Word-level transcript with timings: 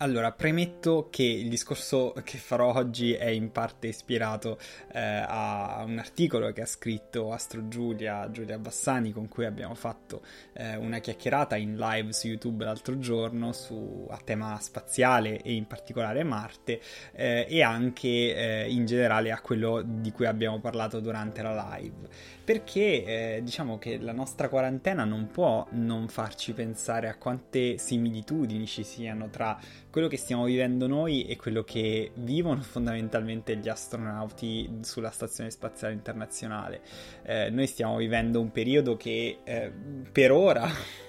Allora, 0.00 0.30
premetto 0.30 1.08
che 1.10 1.24
il 1.24 1.48
discorso 1.48 2.14
che 2.22 2.38
farò 2.38 2.72
oggi 2.72 3.14
è 3.14 3.26
in 3.26 3.50
parte 3.50 3.88
ispirato 3.88 4.56
eh, 4.92 5.00
a 5.00 5.82
un 5.84 5.98
articolo 5.98 6.52
che 6.52 6.60
ha 6.60 6.66
scritto 6.66 7.32
Astro 7.32 7.66
Giulia, 7.66 8.30
Giulia 8.30 8.58
Bassani, 8.58 9.10
con 9.10 9.26
cui 9.26 9.44
abbiamo 9.44 9.74
fatto 9.74 10.22
eh, 10.52 10.76
una 10.76 11.00
chiacchierata 11.00 11.56
in 11.56 11.76
live 11.76 12.12
su 12.12 12.28
YouTube 12.28 12.64
l'altro 12.64 13.00
giorno 13.00 13.52
su, 13.52 14.06
a 14.08 14.20
tema 14.22 14.56
spaziale 14.60 15.42
e 15.42 15.54
in 15.54 15.66
particolare 15.66 16.22
Marte 16.22 16.80
eh, 17.10 17.46
e 17.48 17.60
anche 17.62 18.06
eh, 18.36 18.70
in 18.70 18.86
generale 18.86 19.32
a 19.32 19.40
quello 19.40 19.82
di 19.84 20.12
cui 20.12 20.26
abbiamo 20.26 20.60
parlato 20.60 21.00
durante 21.00 21.42
la 21.42 21.76
live. 21.76 22.36
Perché 22.48 23.04
eh, 23.36 23.40
diciamo 23.42 23.76
che 23.76 23.98
la 23.98 24.12
nostra 24.12 24.48
quarantena 24.48 25.04
non 25.04 25.28
può 25.30 25.66
non 25.72 26.08
farci 26.08 26.54
pensare 26.54 27.06
a 27.06 27.18
quante 27.18 27.76
similitudini 27.76 28.66
ci 28.66 28.84
siano 28.84 29.28
tra 29.28 29.60
quello 29.90 30.08
che 30.08 30.16
stiamo 30.16 30.44
vivendo 30.44 30.86
noi 30.86 31.26
e 31.26 31.36
quello 31.36 31.62
che 31.62 32.12
vivono 32.14 32.62
fondamentalmente 32.62 33.54
gli 33.58 33.68
astronauti 33.68 34.78
sulla 34.80 35.10
Stazione 35.10 35.50
Spaziale 35.50 35.92
Internazionale. 35.92 36.80
Eh, 37.22 37.50
noi 37.50 37.66
stiamo 37.66 37.98
vivendo 37.98 38.40
un 38.40 38.50
periodo 38.50 38.96
che 38.96 39.40
eh, 39.44 39.70
per 40.10 40.32
ora 40.32 40.70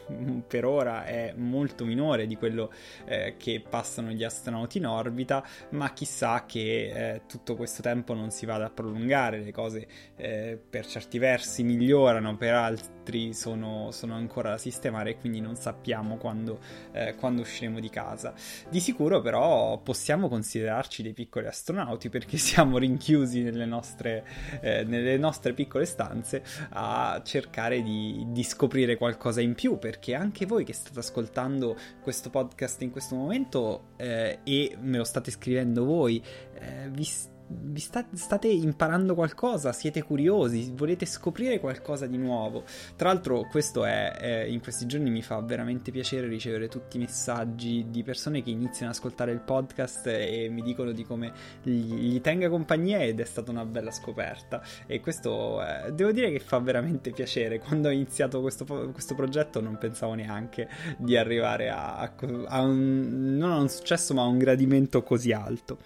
per 0.47 0.65
ora 0.65 1.05
è 1.05 1.33
molto 1.37 1.85
minore 1.85 2.25
di 2.25 2.35
quello 2.35 2.73
eh, 3.05 3.35
che 3.37 3.61
passano 3.61 4.09
gli 4.09 4.23
astronauti 4.23 4.79
in 4.79 4.87
orbita, 4.87 5.45
ma 5.69 5.93
chissà 5.93 6.45
che 6.47 7.13
eh, 7.13 7.21
tutto 7.27 7.55
questo 7.55 7.83
tempo 7.83 8.15
non 8.15 8.31
si 8.31 8.47
vada 8.47 8.65
a 8.65 8.69
prolungare, 8.71 9.37
le 9.41 9.51
cose 9.51 9.87
eh, 10.15 10.59
per 10.67 10.87
certi 10.87 11.19
versi 11.19 11.28
migliorano, 11.63 12.35
per 12.35 12.53
altri 12.53 13.33
sono, 13.33 13.89
sono, 13.91 14.13
ancora 14.13 14.51
da 14.51 14.57
sistemare 14.57 15.17
quindi 15.17 15.39
non 15.39 15.55
sappiamo 15.55 16.17
quando, 16.17 16.59
eh, 16.91 17.15
quando 17.15 17.41
usciremo 17.41 17.79
di 17.79 17.89
casa. 17.89 18.33
Di 18.69 18.79
sicuro 18.79 19.21
però 19.21 19.79
possiamo 19.79 20.27
considerarci 20.27 21.03
dei 21.03 21.13
piccoli 21.13 21.47
astronauti 21.47 22.09
perché 22.09 22.37
siamo 22.39 22.77
rinchiusi 22.77 23.41
nelle 23.41 23.65
nostre, 23.65 24.25
eh, 24.61 24.83
nelle 24.83 25.17
nostre 25.17 25.53
piccole 25.53 25.85
stanze 25.85 26.43
a 26.69 27.21
cercare 27.23 27.81
di, 27.81 28.25
di 28.29 28.43
scoprire 28.43 28.97
qualcosa 28.97 29.41
in 29.41 29.53
più 29.53 29.77
perché 29.77 30.15
anche 30.15 30.45
voi 30.45 30.63
che 30.63 30.73
state 30.73 30.99
ascoltando 30.99 31.75
questo 32.01 32.29
podcast 32.29 32.81
in 32.81 32.91
questo 32.91 33.15
momento 33.15 33.89
eh, 33.97 34.39
e 34.43 34.77
me 34.79 34.97
lo 34.97 35.03
state 35.03 35.31
scrivendo 35.31 35.83
voi, 35.85 36.23
eh, 36.59 36.89
vi 36.89 37.03
vi 37.49 37.79
sta, 37.79 38.05
state 38.13 38.47
imparando 38.47 39.15
qualcosa, 39.15 39.73
siete 39.73 40.03
curiosi, 40.03 40.71
volete 40.75 41.05
scoprire 41.05 41.59
qualcosa 41.59 42.05
di 42.05 42.17
nuovo. 42.17 42.63
Tra 42.95 43.09
l'altro, 43.09 43.47
questo 43.49 43.85
è, 43.85 44.11
è, 44.11 44.43
in 44.43 44.61
questi 44.61 44.85
giorni 44.85 45.09
mi 45.09 45.21
fa 45.21 45.39
veramente 45.41 45.91
piacere 45.91 46.27
ricevere 46.27 46.67
tutti 46.67 46.97
i 46.97 46.99
messaggi 46.99 47.87
di 47.89 48.03
persone 48.03 48.43
che 48.43 48.51
iniziano 48.51 48.91
ad 48.91 48.97
ascoltare 48.97 49.31
il 49.31 49.39
podcast 49.39 50.07
e 50.07 50.47
mi 50.51 50.61
dicono 50.61 50.91
di 50.91 51.03
come 51.03 51.31
gli, 51.63 51.93
gli 51.93 52.21
tenga 52.21 52.49
compagnia 52.49 52.99
ed 52.99 53.19
è 53.19 53.25
stata 53.25 53.49
una 53.49 53.65
bella 53.65 53.91
scoperta. 53.91 54.61
E 54.85 54.99
questo 54.99 55.63
eh, 55.63 55.91
devo 55.91 56.11
dire 56.11 56.31
che 56.31 56.39
fa 56.39 56.59
veramente 56.59 57.11
piacere. 57.11 57.59
Quando 57.59 57.87
ho 57.87 57.91
iniziato 57.91 58.41
questo, 58.41 58.65
questo 58.91 59.15
progetto, 59.15 59.59
non 59.59 59.77
pensavo 59.77 60.13
neanche 60.13 60.69
di 60.97 61.17
arrivare 61.17 61.69
a, 61.69 61.97
a 61.97 62.61
un, 62.61 63.37
non 63.37 63.51
a 63.51 63.57
un 63.57 63.69
successo, 63.69 64.13
ma 64.13 64.21
a 64.21 64.25
un 64.25 64.37
gradimento 64.37 65.01
così 65.01 65.31
alto. 65.31 65.79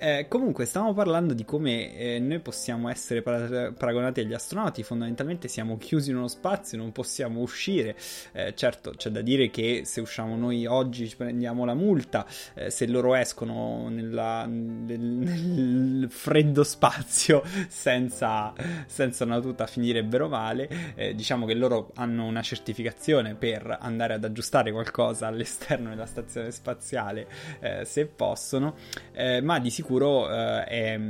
Eh, 0.00 0.26
comunque, 0.28 0.64
stavamo 0.64 0.94
parlando 0.94 1.34
di 1.34 1.44
come 1.44 1.92
eh, 1.96 2.18
noi 2.20 2.38
possiamo 2.38 2.88
essere 2.88 3.20
par- 3.20 3.72
paragonati 3.76 4.20
agli 4.20 4.32
astronauti. 4.32 4.84
Fondamentalmente 4.84 5.48
siamo 5.48 5.76
chiusi 5.76 6.10
in 6.10 6.16
uno 6.16 6.28
spazio, 6.28 6.78
non 6.78 6.92
possiamo 6.92 7.40
uscire. 7.40 7.96
Eh, 8.32 8.54
certo, 8.54 8.92
c'è 8.92 9.10
da 9.10 9.22
dire 9.22 9.50
che 9.50 9.82
se 9.84 10.00
usciamo 10.00 10.36
noi 10.36 10.66
oggi 10.66 11.08
ci 11.08 11.16
prendiamo 11.16 11.64
la 11.64 11.74
multa, 11.74 12.24
eh, 12.54 12.70
se 12.70 12.86
loro 12.86 13.16
escono 13.16 13.88
nella, 13.88 14.46
nel, 14.46 15.00
nel, 15.00 16.06
freddo 16.08 16.62
spazio 16.62 17.42
senza, 17.66 18.52
senza 18.86 19.24
una 19.24 19.40
tuta 19.40 19.66
finirebbero 19.66 20.28
male. 20.28 20.94
Eh, 20.94 21.14
diciamo 21.16 21.44
che 21.44 21.54
loro 21.54 21.90
hanno 21.96 22.24
una 22.24 22.42
certificazione 22.42 23.34
per 23.34 23.78
andare 23.80 24.14
ad 24.14 24.22
aggiustare 24.22 24.70
qualcosa 24.70 25.26
all'esterno 25.26 25.88
della 25.88 26.06
stazione 26.06 26.52
spaziale 26.52 27.26
eh, 27.58 27.84
se 27.84 28.06
possono, 28.06 28.76
ma 29.42 29.58
di 29.58 29.70
sicuro 29.70 29.87
sicuro 29.88 30.30
eh, 30.30 30.64
è, 30.64 31.00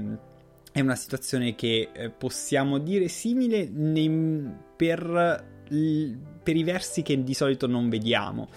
è, 0.70 0.80
una 0.80 0.94
situazione 0.94 1.56
che 1.56 1.88
eh, 1.92 2.10
possiamo 2.10 2.78
dire 2.78 3.08
simile 3.08 3.68
nei, 3.68 4.08
per, 4.76 5.44
per 6.42 6.56
i 6.56 6.62
versi 6.62 7.02
che 7.02 7.24
di 7.24 7.34
solito 7.34 7.66
non 7.66 7.88
vediamo. 7.88 8.48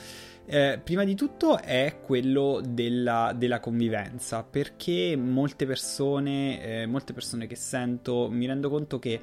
Eh, 0.45 0.79
prima 0.83 1.03
di 1.05 1.15
tutto 1.15 1.59
è 1.59 1.99
quello 2.03 2.61
della, 2.63 3.33
della 3.35 3.59
convivenza, 3.59 4.43
perché 4.43 5.15
molte 5.15 5.65
persone, 5.65 6.81
eh, 6.81 6.85
molte 6.85 7.13
persone 7.13 7.47
che 7.47 7.55
sento 7.55 8.29
mi 8.29 8.45
rendo 8.45 8.69
conto 8.69 8.99
che 8.99 9.19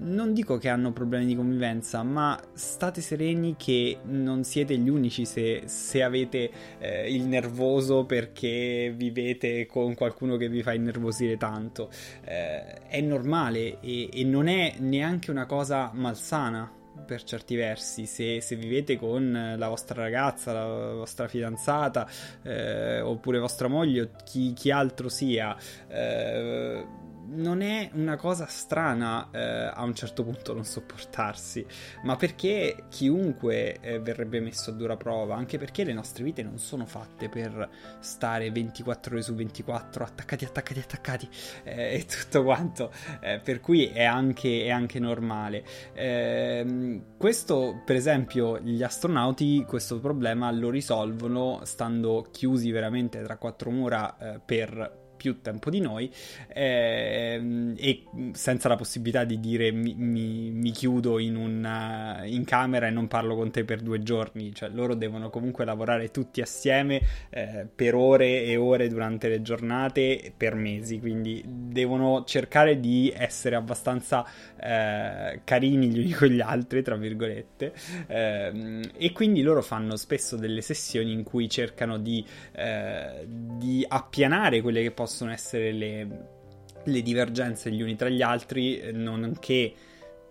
non 0.00 0.32
dico 0.32 0.56
che 0.58 0.68
hanno 0.68 0.92
problemi 0.92 1.26
di 1.26 1.34
convivenza, 1.34 2.02
ma 2.02 2.40
state 2.52 3.00
sereni 3.00 3.56
che 3.56 3.98
non 4.04 4.44
siete 4.44 4.76
gli 4.76 4.88
unici 4.88 5.24
se, 5.24 5.62
se 5.66 6.02
avete 6.02 6.50
eh, 6.78 7.12
il 7.12 7.24
nervoso 7.24 8.04
perché 8.04 8.92
vivete 8.94 9.66
con 9.66 9.94
qualcuno 9.94 10.36
che 10.36 10.48
vi 10.48 10.62
fa 10.62 10.72
innervosire 10.72 11.36
tanto. 11.36 11.90
Eh, 12.24 12.88
è 12.88 13.00
normale 13.00 13.80
e, 13.80 14.08
e 14.12 14.24
non 14.24 14.48
è 14.48 14.74
neanche 14.78 15.30
una 15.30 15.46
cosa 15.46 15.90
malsana 15.92 16.72
per 17.06 17.22
certi 17.22 17.54
versi, 17.56 18.06
se, 18.06 18.40
se, 18.40 18.56
vivete 18.56 18.98
con 18.98 19.54
la 19.56 19.68
vostra 19.68 20.02
ragazza, 20.02 20.52
la 20.52 20.94
vostra 20.94 21.28
fidanzata, 21.28 22.08
eh, 22.42 23.00
oppure 23.00 23.38
vostra 23.38 23.68
moglie 23.68 24.00
o 24.02 24.08
chi, 24.24 24.52
chi 24.52 24.70
altro 24.70 25.08
sia, 25.08 25.56
eh, 25.88 26.84
non 27.30 27.60
è 27.60 27.90
una 27.94 28.16
cosa 28.16 28.46
strana 28.46 29.28
eh, 29.30 29.70
a 29.72 29.82
un 29.82 29.94
certo 29.94 30.24
punto 30.24 30.54
non 30.54 30.64
sopportarsi, 30.64 31.64
ma 32.02 32.16
perché 32.16 32.84
chiunque 32.88 33.78
eh, 33.80 34.00
verrebbe 34.00 34.40
messo 34.40 34.70
a 34.70 34.72
dura 34.72 34.96
prova, 34.96 35.36
anche 35.36 35.58
perché 35.58 35.84
le 35.84 35.92
nostre 35.92 36.24
vite 36.24 36.42
non 36.42 36.58
sono 36.58 36.86
fatte 36.86 37.28
per 37.28 37.68
stare 38.00 38.50
24 38.50 39.14
ore 39.14 39.22
su 39.22 39.34
24 39.34 40.04
attaccati, 40.04 40.44
attaccati, 40.44 40.80
attaccati 40.80 41.28
eh, 41.64 41.94
e 41.94 42.04
tutto 42.04 42.42
quanto, 42.42 42.92
eh, 43.20 43.40
per 43.40 43.60
cui 43.60 43.86
è 43.86 44.04
anche, 44.04 44.64
è 44.64 44.70
anche 44.70 44.98
normale. 44.98 45.64
Ehm, 45.94 47.16
questo, 47.16 47.82
per 47.84 47.96
esempio, 47.96 48.58
gli 48.60 48.82
astronauti 48.82 49.64
questo 49.66 49.98
problema 50.00 50.50
lo 50.50 50.70
risolvono 50.70 51.60
stando 51.64 52.28
chiusi 52.30 52.70
veramente 52.70 53.22
tra 53.22 53.36
quattro 53.36 53.70
mura 53.70 54.16
eh, 54.18 54.40
per 54.44 55.06
più 55.18 55.42
tempo 55.42 55.68
di 55.68 55.80
noi 55.80 56.10
ehm, 56.54 57.74
e 57.76 58.04
senza 58.32 58.68
la 58.68 58.76
possibilità 58.76 59.24
di 59.24 59.38
dire 59.40 59.70
mi, 59.72 59.94
mi, 59.94 60.50
mi 60.50 60.70
chiudo 60.70 61.18
in, 61.18 61.36
una, 61.36 62.24
in, 62.24 62.44
camera 62.44 62.86
e 62.86 62.90
non 62.90 63.08
parlo 63.08 63.34
con 63.34 63.50
te 63.50 63.64
per 63.64 63.82
due 63.82 64.02
giorni, 64.02 64.54
cioè 64.54 64.70
loro 64.70 64.94
devono 64.94 65.28
comunque 65.28 65.66
lavorare 65.66 66.10
tutti 66.10 66.40
assieme 66.40 67.02
eh, 67.28 67.66
per 67.74 67.94
ore 67.94 68.44
e 68.44 68.56
ore 68.56 68.88
durante 68.88 69.28
le 69.28 69.42
giornate 69.42 70.32
per 70.34 70.54
mesi, 70.54 71.00
quindi 71.00 71.42
devono 71.78 72.24
cercare 72.24 72.80
di 72.80 73.12
essere 73.14 73.54
abbastanza 73.54 74.26
eh, 74.60 75.40
carini 75.44 75.88
gli 75.88 75.98
uni 76.00 76.10
con 76.12 76.28
gli 76.28 76.40
altri, 76.40 76.82
tra 76.82 76.96
virgolette, 76.96 77.72
eh, 78.08 78.90
e 78.96 79.12
quindi 79.12 79.42
loro 79.42 79.62
fanno 79.62 79.96
spesso 79.96 80.36
delle 80.36 80.60
sessioni 80.60 81.12
in 81.12 81.22
cui 81.22 81.48
cercano 81.48 81.98
di, 81.98 82.24
eh, 82.52 83.24
di 83.26 83.84
appianare 83.86 84.60
quelle 84.60 84.82
che 84.82 84.90
possono 84.90 85.30
essere 85.30 85.72
le, 85.72 86.08
le 86.82 87.02
divergenze 87.02 87.70
gli 87.70 87.82
uni 87.82 87.94
tra 87.94 88.08
gli 88.08 88.22
altri, 88.22 88.90
nonché 88.92 89.72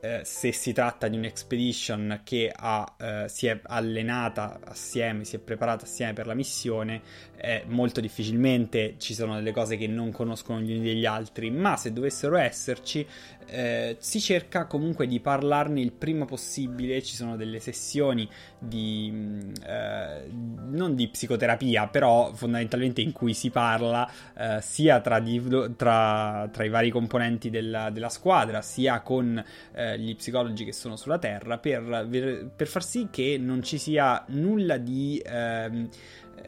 eh, 0.08 0.22
se 0.24 0.54
si 0.54 0.72
tratta 0.72 1.10
di 1.10 1.18
un'expedition 1.18 2.22
che 2.24 2.50
ha, 2.56 2.96
eh, 2.98 3.26
si 3.28 3.48
è 3.48 3.60
allenata 3.64 4.60
assieme, 4.64 5.26
si 5.26 5.36
è 5.36 5.40
preparata 5.40 5.84
assieme 5.84 6.14
per 6.14 6.28
la 6.28 6.34
missione, 6.34 7.02
eh, 7.36 7.64
molto 7.68 8.00
difficilmente 8.00 8.96
ci 9.00 9.14
sono 9.14 9.36
delle 9.36 9.52
cose 9.52 9.76
che 9.76 9.88
non 9.88 10.12
conoscono 10.14 10.62
gli 10.62 10.72
uni 10.72 10.86
degli 10.86 11.06
altri, 11.06 11.52
ma 11.52 11.76
se 11.76 11.92
dovessero 11.92 12.38
esserci, 12.38 13.06
eh, 13.48 13.96
si 14.00 14.20
cerca 14.20 14.66
comunque 14.66 15.08
di 15.08 15.20
parlarne 15.20 15.82
il 15.82 15.92
prima 15.92 16.26
possibile, 16.26 17.02
ci 17.02 17.16
sono 17.16 17.36
delle 17.36 17.60
sessioni 17.60 18.28
di 18.60 19.10
mm, 19.12 19.52
eh, 19.66 20.28
non 20.68 20.96
di 20.96 21.08
psicoterapia, 21.08 21.88
però 21.88 22.34
fondamentalmente 22.34 23.02
in 23.02 23.12
cui 23.12 23.34
si 23.34 23.50
parla 23.50 24.10
eh, 24.38 24.60
sia 24.62 25.00
tra, 25.00 25.20
di, 25.20 25.42
tra, 25.76 26.50
tra, 26.52 26.64
i 26.64 26.70
vari 26.70 26.90
componenti 26.90 27.50
della, 27.50 27.90
della 27.90 28.10
squadra, 28.10 28.62
sia 28.62 29.02
con 29.02 29.44
eh, 29.74 30.00
gli 30.00 30.16
psicologi 30.16 30.66
che 30.66 30.74
sono 30.74 30.96
sulla 30.96 31.18
Terra, 31.18 31.58
per, 31.58 32.08
per, 32.56 32.68
far 32.68 32.84
sì 32.84 33.08
che 33.10 33.38
non 33.40 33.64
ci 33.64 33.78
sia 33.78 34.24
nulla 34.28 34.78
di 34.78 35.22
ehm, 35.26 35.90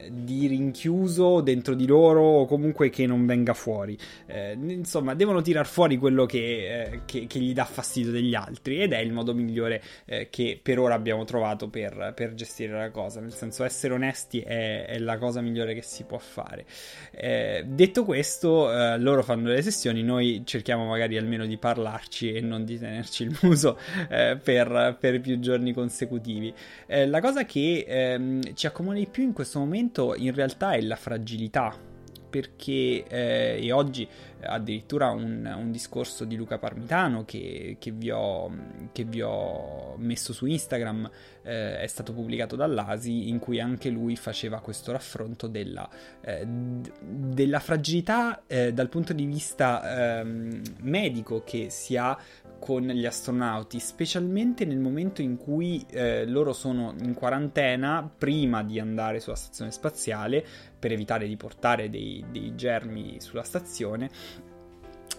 di 0.10 0.48
rinchiuso 0.48 1.42
dentro 1.42 1.74
di 1.74 1.86
loro 1.86 2.22
o 2.22 2.46
comunque 2.46 2.90
che 2.90 3.06
non 3.06 3.26
venga 3.26 3.54
fuori. 3.54 3.98
Eh, 4.26 4.54
insomma, 4.54 5.14
devono 5.14 5.42
tirar 5.42 5.68
fuori 5.68 5.98
quello 5.98 6.26
che, 6.26 6.82
eh, 6.82 7.02
che, 7.06 7.28
che, 7.28 7.40
gli 7.40 7.54
dà 7.54 7.66
fastidio 7.66 8.12
degli 8.12 8.36
altri 8.36 8.82
ed 8.82 8.94
è 8.94 9.00
il 9.00 9.12
modo 9.12 9.34
migliore 9.34 9.82
eh, 10.06 10.28
che 10.30 10.60
per 10.62 10.80
ora 10.80 10.94
abbiamo 10.94 11.24
trovato 11.26 11.70
per, 11.70 12.14
per, 12.16 12.34
gestire 12.34 12.74
la 12.74 12.92
cosa. 12.92 13.20
Nel 13.20 13.34
senso, 13.34 13.64
essere 13.64 13.94
onesti 13.94 14.40
è, 14.42 14.86
è, 14.86 14.98
la 15.00 15.18
cosa 15.18 15.42
migliore 15.42 15.74
che 15.74 15.82
si 15.82 16.04
può 16.04 16.18
fare. 16.18 16.66
Eh, 17.12 17.64
detto 17.68 18.06
questo, 18.06 18.72
eh, 18.72 18.98
loro 18.98 19.24
fanno 19.24 19.50
le 19.50 19.62
sessioni, 19.62 20.04
noi 20.04 20.44
cerchiamo 20.46 20.86
magari 20.86 21.18
almeno 21.18 21.46
di 21.46 21.58
parlarci 21.58 22.34
e 22.34 22.42
non 22.42 22.66
di 22.66 22.78
tenerci 22.78 23.24
il 23.24 23.38
muso 23.42 23.78
eh, 24.10 24.38
per, 24.42 24.98
per, 25.00 25.20
più 25.20 25.40
giorni 25.40 25.74
consecutivi. 25.74 26.54
la 26.88 27.20
cosa 27.20 27.46
che 27.46 27.86
ehm, 27.88 28.54
ci 28.54 28.68
accomuna 28.68 28.98
di 28.98 29.08
più 29.08 29.24
in 29.24 29.34
questo 29.34 29.60
momento 29.60 29.79
momento 29.80 30.14
in 30.16 30.34
realtà 30.34 30.74
è 30.74 30.82
la 30.82 30.98
fragilità, 30.98 31.74
perché 32.30 33.06
eh, 33.08 33.60
e 33.62 33.72
oggi 33.72 34.08
addirittura 34.42 35.10
un, 35.10 35.54
un, 35.58 35.72
discorso 35.72 36.24
di 36.24 36.36
Luca 36.36 36.58
Parmitano 36.58 37.26
che, 37.26 37.76
che, 37.80 37.92
vi, 37.92 38.10
ho, 38.10 38.50
che 38.92 39.04
vi, 39.04 39.22
ho, 39.22 39.96
messo 39.98 40.32
su 40.32 40.46
Instagram 40.46 41.10
eh, 41.42 41.80
è 41.80 41.88
stato 41.88 42.14
pubblicato 42.14 42.56
dall'Asi 42.56 43.28
in 43.30 43.40
cui 43.40 43.60
anche 43.60 43.90
lui 43.90 44.16
faceva 44.16 44.62
questo 44.62 44.92
raffronto 44.92 45.48
della, 45.48 45.90
eh, 46.22 46.46
della 46.46 47.60
fragilità 47.60 48.44
eh, 48.48 48.72
dal 48.72 48.88
punto 48.88 49.12
di 49.14 49.26
vista 49.26 50.20
ehm, 50.20 50.62
medico 50.82 51.44
che 51.44 51.70
si 51.70 51.98
ha 51.98 52.18
con 52.60 52.84
gli 52.84 53.06
astronauti, 53.06 53.80
specialmente 53.80 54.66
nel 54.66 54.80
momento 54.80 55.22
in 55.22 55.38
cui 55.38 55.84
eh, 55.90 56.26
loro 56.26 56.54
sono 56.54 56.94
in 57.02 57.14
quarantena 57.14 58.10
prima 58.16 58.64
di 58.64 58.80
andare 58.80 59.20
sulla 59.20 59.36
stazione 59.36 59.72
spaziale 59.72 60.46
per 60.80 60.92
evitare 60.92 61.28
di 61.28 61.36
portare 61.36 61.90
dei, 61.90 62.24
dei 62.32 62.56
germi 62.56 63.18
sulla 63.20 63.44
stazione 63.44 64.10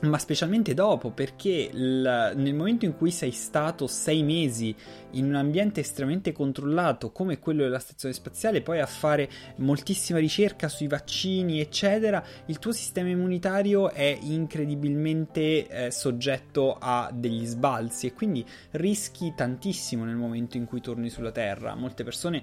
ma 0.03 0.19
specialmente 0.19 0.73
dopo, 0.73 1.11
perché 1.11 1.71
l- 1.73 2.33
nel 2.35 2.55
momento 2.55 2.87
in 2.87 2.97
cui 2.97 3.11
sei 3.11 3.33
stato 3.33 3.87
sei 3.87 4.23
mesi 4.23 4.75
in 5.13 5.27
un 5.27 5.35
ambiente 5.35 5.81
estremamente 5.81 6.33
controllato 6.33 7.11
come 7.11 7.39
quello 7.39 7.63
della 7.63 7.79
stazione 7.79 8.15
spaziale, 8.15 8.63
poi 8.63 8.81
a 8.81 8.87
fare 8.87 9.29
moltissima 9.57 10.19
ricerca 10.19 10.69
sui 10.69 10.87
vaccini, 10.87 11.61
eccetera, 11.61 12.25
il 12.47 12.59
tuo 12.59 12.73
sistema 12.73 13.09
immunitario 13.09 13.91
è 13.91 14.17
incredibilmente 14.23 15.67
eh, 15.67 15.91
soggetto 15.91 16.77
a 16.81 17.11
degli 17.13 17.45
sbalzi 17.45 18.07
e 18.07 18.15
quindi 18.15 18.45
rischi 18.73 19.35
tantissimo 19.37 20.05
nel 20.05 20.17
momento 20.17 20.57
in 20.57 20.65
cui 20.65 20.81
torni 20.81 21.11
sulla 21.11 21.33
Terra. 21.33 21.75
Molte 21.75 22.05
persone, 22.05 22.43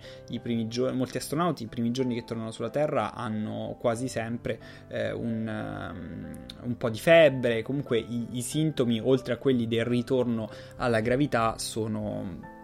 gio- 0.68 0.94
molti 0.94 1.18
astronauti, 1.18 1.64
i 1.64 1.68
primi 1.68 1.92
giorni 1.92 2.14
che 2.14 2.24
tornano 2.24 2.52
sulla 2.52 2.70
Terra 2.70 3.14
hanno 3.14 3.78
quasi 3.80 4.08
sempre 4.08 4.60
eh, 4.90 5.12
un, 5.12 5.48
um, 5.48 6.68
un 6.68 6.78
po' 6.78 6.90
di 6.90 7.00
febbre 7.00 7.37
febbre, 7.38 7.62
comunque 7.62 8.00
i, 8.00 8.28
i 8.32 8.42
sintomi, 8.42 9.00
oltre 9.00 9.34
a 9.34 9.38
quelli 9.38 9.68
del 9.68 9.86
ritorno 9.86 10.50
alla 10.78 11.00
gravità, 11.00 11.58
sono 11.58 12.56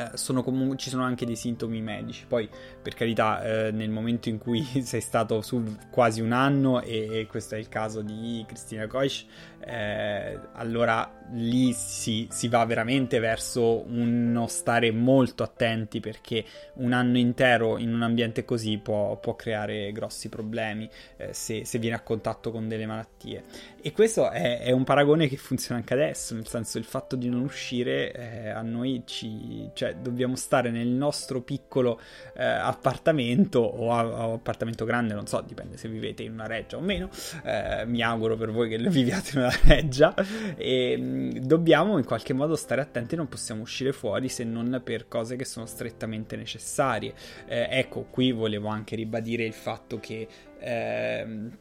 eh, 0.00 0.16
sono 0.16 0.42
comunque, 0.42 0.76
ci 0.76 0.88
sono 0.88 1.02
anche 1.02 1.26
dei 1.26 1.36
sintomi 1.36 1.80
medici. 1.80 2.24
Poi, 2.26 2.48
per 2.82 2.94
carità, 2.94 3.42
eh, 3.42 3.70
nel 3.70 3.90
momento 3.90 4.28
in 4.28 4.38
cui 4.38 4.62
sei 4.82 5.00
stato 5.00 5.42
su 5.42 5.62
quasi 5.90 6.20
un 6.20 6.32
anno, 6.32 6.80
e, 6.80 7.20
e 7.20 7.26
questo 7.26 7.54
è 7.54 7.58
il 7.58 7.68
caso 7.68 8.00
di 8.00 8.44
Cristina 8.46 8.86
Koish, 8.86 9.26
eh, 9.62 10.38
allora 10.52 11.18
lì 11.32 11.72
si, 11.74 12.26
si, 12.30 12.48
va 12.48 12.64
veramente 12.64 13.18
verso 13.18 13.84
uno 13.86 14.46
stare 14.46 14.90
molto 14.90 15.42
attenti 15.42 16.00
perché 16.00 16.44
un 16.74 16.92
anno 16.92 17.18
intero 17.18 17.76
in 17.76 17.92
un 17.92 18.02
ambiente 18.02 18.44
così 18.44 18.78
può, 18.78 19.18
può 19.18 19.36
creare 19.36 19.92
grossi 19.92 20.28
problemi 20.28 20.88
eh, 21.18 21.32
se, 21.34 21.64
se, 21.66 21.78
viene 21.78 21.96
a 21.96 22.00
contatto 22.00 22.50
con 22.50 22.68
delle 22.68 22.86
malattie. 22.86 23.44
E 23.82 23.92
questo 23.92 24.30
è, 24.30 24.60
è, 24.60 24.70
un 24.72 24.84
paragone 24.84 25.28
che 25.28 25.36
funziona 25.36 25.80
anche 25.80 25.94
adesso, 25.94 26.34
nel 26.34 26.46
senso 26.46 26.78
il 26.78 26.84
fatto 26.84 27.14
di 27.14 27.28
non 27.28 27.42
uscire 27.42 28.12
eh, 28.12 28.48
a 28.48 28.62
noi 28.62 29.02
ci... 29.04 29.70
cioè 29.74 29.89
dobbiamo 30.00 30.36
stare 30.36 30.70
nel 30.70 30.88
nostro 30.88 31.40
piccolo 31.40 32.00
eh, 32.34 32.44
appartamento 32.44 33.60
o, 33.60 33.92
a, 33.92 34.06
o, 34.06 34.34
appartamento 34.34 34.84
grande, 34.84 35.14
non 35.14 35.26
so, 35.26 35.40
dipende 35.40 35.76
se 35.76 35.88
vivete 35.88 36.22
in 36.22 36.32
una 36.32 36.46
reggia 36.46 36.76
o 36.76 36.80
meno, 36.80 37.08
eh, 37.44 37.84
mi 37.86 38.02
auguro 38.02 38.36
per 38.36 38.50
voi 38.50 38.68
che 38.68 38.78
viviate 38.90 39.30
in 39.34 39.38
una 39.40 39.58
reggia 39.64 40.14
e 40.56 40.96
mm, 40.98 41.30
dobbiamo 41.38 41.98
in 41.98 42.04
qualche 42.04 42.32
modo 42.32 42.56
stare 42.56 42.80
attenti, 42.80 43.16
non 43.16 43.28
possiamo 43.28 43.62
uscire 43.62 43.92
fuori 43.92 44.28
se 44.28 44.44
non 44.44 44.80
per 44.84 45.08
cose 45.08 45.36
che 45.36 45.44
sono 45.44 45.66
strettamente 45.66 46.36
necessarie. 46.36 47.14
Eh, 47.46 47.68
ecco, 47.70 48.06
qui 48.10 48.32
volevo 48.32 48.68
anche 48.68 48.96
ribadire 48.96 49.44
il 49.44 49.54
fatto 49.54 49.98
che... 49.98 50.26
Ehm, 50.58 51.56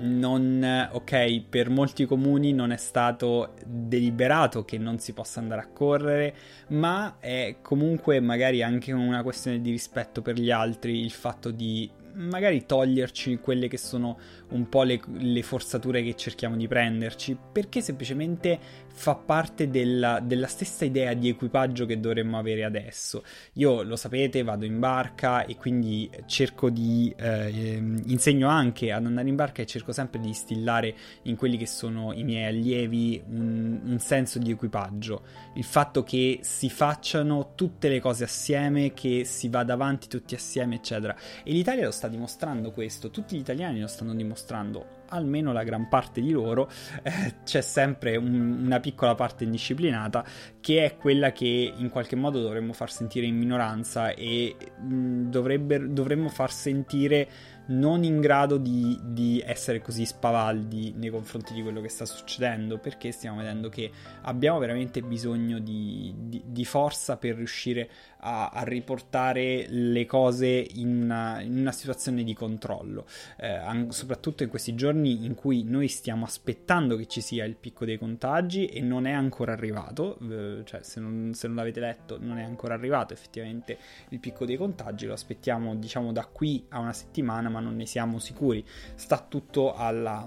non, 0.00 0.88
ok, 0.92 1.42
per 1.48 1.70
molti 1.70 2.06
comuni 2.06 2.52
non 2.52 2.72
è 2.72 2.76
stato 2.76 3.54
deliberato 3.64 4.64
che 4.64 4.78
non 4.78 4.98
si 4.98 5.12
possa 5.12 5.40
andare 5.40 5.62
a 5.62 5.68
correre, 5.68 6.34
ma 6.68 7.16
è 7.18 7.56
comunque 7.62 8.20
magari 8.20 8.62
anche 8.62 8.92
una 8.92 9.22
questione 9.22 9.60
di 9.60 9.70
rispetto 9.70 10.22
per 10.22 10.36
gli 10.36 10.50
altri 10.50 11.00
il 11.00 11.10
fatto 11.10 11.50
di 11.50 11.90
magari 12.14 12.66
toglierci 12.66 13.38
quelle 13.38 13.68
che 13.68 13.78
sono 13.78 14.18
un 14.50 14.68
po' 14.68 14.82
le, 14.82 15.00
le, 15.18 15.42
forzature 15.42 16.02
che 16.02 16.14
cerchiamo 16.16 16.56
di 16.56 16.66
prenderci, 16.66 17.36
perché 17.52 17.80
semplicemente 17.80 18.58
fa 18.88 19.14
parte 19.14 19.70
della, 19.70 20.20
della, 20.20 20.46
stessa 20.46 20.84
idea 20.84 21.14
di 21.14 21.28
equipaggio 21.28 21.86
che 21.86 22.00
dovremmo 22.00 22.38
avere 22.38 22.64
adesso. 22.64 23.22
Io 23.54 23.82
lo 23.82 23.96
sapete, 23.96 24.42
vado 24.42 24.64
in 24.64 24.78
barca 24.78 25.44
e 25.44 25.56
quindi 25.56 26.10
cerco 26.26 26.70
di 26.70 27.12
eh, 27.16 27.76
insegno 28.06 28.48
anche 28.48 28.92
ad 28.92 29.06
andare 29.06 29.28
in 29.28 29.36
barca 29.36 29.62
e 29.62 29.66
cerco 29.66 29.92
sempre 29.92 30.20
di 30.20 30.28
instillare 30.28 30.94
in 31.22 31.36
quelli 31.36 31.56
che 31.56 31.66
sono 31.66 32.12
i 32.12 32.24
miei 32.24 32.46
allievi 32.46 33.22
un, 33.28 33.80
un 33.84 33.98
senso 33.98 34.38
di 34.38 34.50
equipaggio, 34.50 35.22
il 35.54 35.64
fatto 35.64 36.02
che 36.02 36.40
si 36.42 36.68
facciano 36.68 37.52
tutte 37.54 37.88
le 37.88 38.00
cose 38.00 38.24
assieme, 38.24 38.92
che 38.92 39.24
si 39.24 39.48
vada 39.48 39.74
avanti 39.74 40.08
tutti 40.08 40.34
assieme, 40.34 40.76
eccetera. 40.76 41.16
E 41.44 41.52
l'Italia 41.52 41.84
lo 41.84 41.90
sta 42.00 42.08
dimostrando 42.08 42.70
questo, 42.70 43.10
tutti 43.10 43.36
gli 43.36 43.40
italiani 43.40 43.80
lo 43.80 43.86
stanno 43.86 44.14
dimostrando 44.14 44.28
mostrando 44.40 44.98
almeno 45.12 45.52
la 45.52 45.64
gran 45.64 45.88
parte 45.88 46.20
di 46.20 46.30
loro, 46.30 46.70
eh, 47.02 47.34
c'è 47.44 47.60
sempre 47.60 48.16
un, 48.16 48.62
una 48.64 48.78
piccola 48.78 49.16
parte 49.16 49.44
indisciplinata 49.44 50.24
che 50.60 50.84
è 50.84 50.96
quella 50.96 51.32
che 51.32 51.74
in 51.76 51.90
qualche 51.90 52.14
modo 52.14 52.40
dovremmo 52.40 52.72
far 52.72 52.92
sentire 52.92 53.26
in 53.26 53.36
minoranza 53.36 54.14
e 54.14 54.54
mh, 54.78 55.30
dovremmo 55.30 56.28
far 56.28 56.52
sentire 56.52 57.28
non 57.70 58.04
in 58.04 58.20
grado 58.20 58.56
di, 58.56 58.98
di, 59.02 59.42
essere 59.44 59.80
così 59.80 60.04
spavaldi 60.04 60.94
nei 60.96 61.10
confronti 61.10 61.52
di 61.52 61.62
quello 61.62 61.80
che 61.80 61.88
sta 61.88 62.04
succedendo, 62.04 62.78
perché 62.78 63.12
stiamo 63.12 63.38
vedendo 63.38 63.68
che 63.68 63.90
abbiamo 64.22 64.58
veramente 64.58 65.02
bisogno 65.02 65.58
di, 65.58 66.12
di, 66.16 66.42
di 66.46 66.64
forza 66.64 67.16
per 67.16 67.36
riuscire 67.36 67.88
a, 68.20 68.48
a, 68.48 68.62
riportare 68.64 69.66
le 69.68 70.04
cose 70.06 70.66
in 70.74 71.02
una, 71.02 71.40
in 71.40 71.58
una 71.58 71.72
situazione 71.72 72.24
di 72.24 72.34
controllo, 72.34 73.06
eh, 73.36 73.86
soprattutto 73.90 74.42
in 74.42 74.48
questi 74.48 74.74
giorni 74.74 75.24
in 75.24 75.34
cui 75.34 75.62
noi 75.62 75.88
stiamo 75.88 76.24
aspettando 76.24 76.96
che 76.96 77.06
ci 77.06 77.20
sia 77.20 77.44
il 77.44 77.54
picco 77.54 77.84
dei 77.84 77.98
contagi 77.98 78.66
e 78.66 78.80
non 78.80 79.06
è 79.06 79.12
ancora 79.12 79.52
arrivato, 79.52 80.18
eh, 80.28 80.62
cioè 80.64 80.82
se 80.82 81.00
non, 81.00 81.32
se 81.34 81.46
non 81.46 81.56
l'avete 81.56 81.80
letto 81.80 82.18
non 82.20 82.38
è 82.38 82.42
ancora 82.42 82.74
arrivato 82.74 83.14
effettivamente 83.14 83.78
il 84.08 84.18
picco 84.18 84.44
dei 84.44 84.56
contagi, 84.56 85.06
lo 85.06 85.12
aspettiamo 85.12 85.76
diciamo 85.76 86.12
da 86.12 86.24
qui 86.26 86.66
a 86.70 86.80
una 86.80 86.92
settimana, 86.92 87.48
ma 87.48 87.59
non 87.60 87.76
ne 87.76 87.86
siamo 87.86 88.18
sicuri. 88.18 88.64
Sta 88.94 89.24
tutto 89.28 89.74
alla 89.74 90.26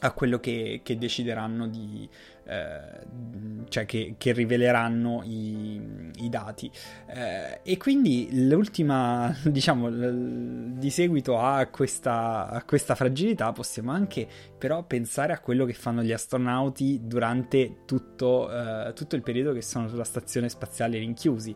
a 0.00 0.12
quello 0.12 0.38
che, 0.38 0.80
che 0.82 0.96
decideranno 0.96 1.66
di, 1.66 2.08
eh, 2.44 3.66
cioè 3.68 3.84
che, 3.84 4.14
che 4.16 4.32
riveleranno 4.32 5.22
i, 5.24 6.10
i 6.20 6.28
dati. 6.28 6.70
Eh, 7.06 7.60
e 7.62 7.76
quindi 7.78 8.46
l'ultima, 8.48 9.34
diciamo, 9.44 9.88
l- 9.88 10.72
di 10.76 10.90
seguito 10.90 11.38
a 11.38 11.66
questa, 11.66 12.48
a 12.48 12.62
questa 12.64 12.94
fragilità 12.94 13.52
possiamo 13.52 13.90
anche 13.90 14.26
però 14.56 14.82
pensare 14.84 15.32
a 15.32 15.40
quello 15.40 15.64
che 15.64 15.74
fanno 15.74 16.02
gli 16.02 16.12
astronauti 16.12 17.00
durante 17.04 17.84
tutto, 17.84 18.50
eh, 18.50 18.92
tutto 18.94 19.16
il 19.16 19.22
periodo 19.22 19.52
che 19.52 19.62
sono 19.62 19.88
sulla 19.88 20.04
stazione 20.04 20.48
spaziale 20.48 20.98
rinchiusi. 20.98 21.54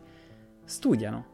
Studiano, 0.65 1.32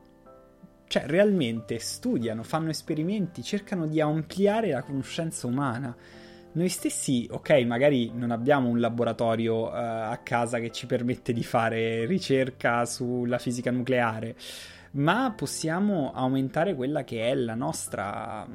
cioè 0.89 1.03
realmente 1.05 1.77
studiano, 1.77 2.41
fanno 2.41 2.72
esperimenti, 2.72 3.43
cercano 3.43 3.86
di 3.86 4.01
ampliare 4.01 4.72
la 4.72 4.81
conoscenza 4.81 5.46
umana. 5.46 5.96
Noi 6.51 6.67
stessi, 6.67 7.27
ok, 7.29 7.51
magari 7.67 8.12
non 8.12 8.31
abbiamo 8.31 8.69
un 8.69 8.79
laboratorio 8.79 9.67
uh, 9.67 9.72
a 9.72 10.19
casa 10.24 10.58
che 10.58 10.72
ci 10.72 10.88
permette 10.88 11.31
di 11.31 11.43
fare 11.43 12.08
ricerca 12.08 12.86
sulla 12.86 13.38
fisica 13.38 13.69
nucleare, 13.69 14.36
ma 14.93 15.31
possiamo 15.38 16.12
aumentare 16.12 16.74
quella 16.74 17.03
che 17.03 17.29
è 17.29 17.36
la 17.36 17.53
nostra, 17.53 18.48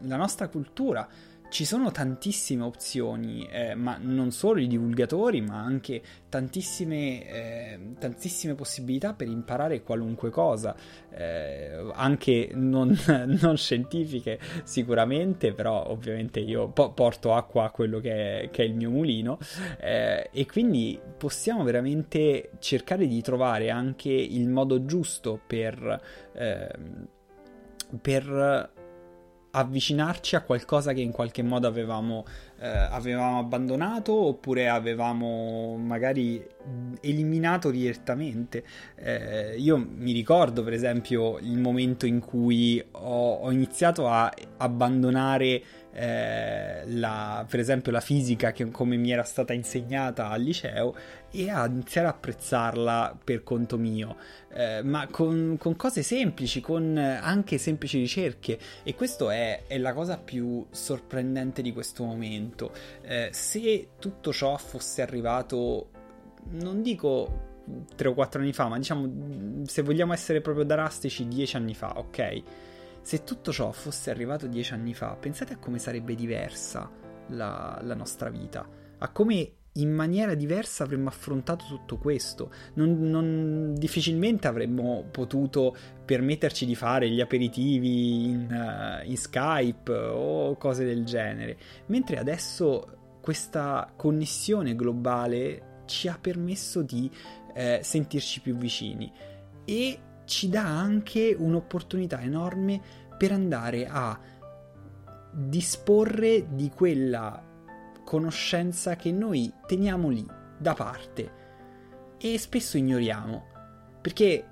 la 0.00 0.16
nostra 0.16 0.48
cultura 0.48 1.06
ci 1.48 1.64
sono 1.64 1.90
tantissime 1.90 2.62
opzioni, 2.64 3.46
eh, 3.50 3.74
ma 3.74 3.98
non 4.00 4.30
solo 4.30 4.60
i 4.60 4.66
divulgatori, 4.66 5.40
ma 5.40 5.58
anche 5.58 6.02
tantissime, 6.28 7.28
eh, 7.28 7.78
tantissime 7.98 8.54
possibilità 8.54 9.14
per 9.14 9.28
imparare 9.28 9.82
qualunque 9.82 10.30
cosa, 10.30 10.76
eh, 11.10 11.90
anche 11.94 12.50
non, 12.54 12.96
non, 13.40 13.56
scientifiche 13.56 14.38
sicuramente, 14.64 15.52
però 15.52 15.88
ovviamente 15.88 16.40
io 16.40 16.68
po- 16.68 16.92
porto 16.92 17.34
acqua 17.34 17.64
a 17.64 17.70
quello 17.70 18.00
che 18.00 18.40
è, 18.40 18.50
che 18.50 18.62
è 18.62 18.66
il 18.66 18.74
mio 18.74 18.90
mulino. 18.90 19.38
Eh, 19.78 20.28
e 20.32 20.46
quindi 20.46 20.98
possiamo 21.16 21.62
veramente 21.64 22.50
cercare 22.58 23.06
di 23.06 23.22
trovare 23.22 23.70
anche 23.70 24.10
il 24.10 24.48
modo 24.48 24.84
giusto 24.84 25.40
per, 25.46 26.00
ehm, 26.32 27.08
per 28.00 28.74
avvicinarci 29.58 30.36
a 30.36 30.42
qualcosa 30.42 30.92
che 30.92 31.00
in 31.00 31.12
qualche 31.12 31.42
modo 31.42 31.66
avevamo, 31.66 32.24
eh, 32.58 32.66
avevamo 32.68 33.38
abbandonato 33.38 34.12
oppure 34.12 34.68
avevamo 34.68 35.76
magari 35.76 36.44
eliminato 37.00 37.70
direttamente. 37.70 38.64
Eh, 38.96 39.56
io 39.58 39.76
mi 39.76 40.12
ricordo 40.12 40.62
per 40.62 40.72
esempio 40.72 41.38
il 41.38 41.58
momento 41.58 42.06
in 42.06 42.20
cui 42.20 42.82
ho, 42.92 43.34
ho 43.34 43.50
iniziato 43.50 44.08
a 44.08 44.32
abbandonare 44.56 45.62
eh, 45.98 46.82
la, 46.86 47.46
per 47.48 47.58
esempio 47.58 47.90
la 47.90 48.00
fisica 48.00 48.52
che 48.52 48.70
come 48.70 48.96
mi 48.96 49.10
era 49.10 49.22
stata 49.22 49.54
insegnata 49.54 50.28
al 50.28 50.42
liceo 50.42 50.94
e 51.30 51.48
a 51.48 51.66
iniziare 51.66 52.06
a 52.06 52.10
apprezzarla 52.10 53.18
per 53.22 53.42
conto 53.42 53.78
mio, 53.78 54.16
eh, 54.52 54.82
ma 54.82 55.06
con, 55.08 55.56
con, 55.58 55.74
cose 55.76 56.02
semplici, 56.02 56.60
con 56.60 56.98
anche 56.98 57.56
semplici 57.56 57.98
ricerche 57.98 58.58
e 58.82 58.94
questo 58.94 59.30
è, 59.30 59.62
è 59.66 59.78
la 59.78 59.94
cosa 59.94 60.18
più 60.18 60.66
sorprendente 60.70 61.62
di 61.62 61.72
questo 61.72 62.04
momento. 62.04 62.45
Eh, 63.02 63.30
se 63.32 63.88
tutto 63.98 64.32
ciò 64.32 64.56
fosse 64.56 65.02
arrivato, 65.02 65.90
non 66.50 66.82
dico 66.82 67.54
3 67.94 68.08
o 68.08 68.14
4 68.14 68.40
anni 68.40 68.52
fa, 68.52 68.68
ma 68.68 68.78
diciamo 68.78 69.64
se 69.64 69.82
vogliamo 69.82 70.12
essere 70.12 70.40
proprio 70.40 70.64
drastici 70.64 71.26
10 71.26 71.56
anni 71.56 71.74
fa, 71.74 71.98
ok? 71.98 72.42
Se 73.02 73.22
tutto 73.24 73.52
ciò 73.52 73.70
fosse 73.70 74.10
arrivato 74.10 74.46
dieci 74.46 74.72
anni 74.72 74.92
fa, 74.92 75.14
pensate 75.14 75.54
a 75.54 75.58
come 75.58 75.78
sarebbe 75.78 76.14
diversa 76.14 76.90
la, 77.28 77.78
la 77.82 77.94
nostra 77.94 78.30
vita, 78.30 78.68
a 78.98 79.08
come 79.10 79.52
in 79.76 79.92
maniera 79.92 80.34
diversa 80.34 80.84
avremmo 80.84 81.08
affrontato 81.08 81.64
tutto 81.68 81.96
questo. 81.98 82.52
Non, 82.74 83.08
non, 83.08 83.74
difficilmente 83.76 84.46
avremmo 84.46 85.06
potuto 85.10 85.76
permetterci 86.04 86.66
di 86.66 86.74
fare 86.74 87.08
gli 87.08 87.20
aperitivi 87.20 88.24
in, 88.30 88.48
uh, 88.50 89.08
in, 89.08 89.16
Skype 89.16 89.92
o 89.92 90.56
cose 90.56 90.84
del 90.84 91.04
genere. 91.04 91.56
Mentre 91.86 92.18
adesso 92.18 93.18
questa 93.20 93.92
connessione 93.96 94.74
globale 94.74 95.82
ci 95.86 96.08
ha 96.08 96.18
permesso 96.20 96.82
di 96.82 97.10
eh, 97.54 97.80
sentirci 97.82 98.40
più 98.40 98.56
vicini. 98.56 99.10
E 99.64 99.98
ci 100.24 100.48
dà 100.48 100.64
anche 100.64 101.34
un'opportunità 101.38 102.20
enorme 102.20 102.80
per 103.16 103.32
andare 103.32 103.86
a 103.86 104.18
disporre 105.32 106.46
di 106.54 106.70
quella 106.70 107.45
conoscenza 108.06 108.94
che 108.94 109.10
noi 109.10 109.52
teniamo 109.66 110.08
lì 110.08 110.24
da 110.56 110.74
parte 110.74 111.44
e 112.16 112.38
spesso 112.38 112.76
ignoriamo 112.76 113.46
perché 114.00 114.44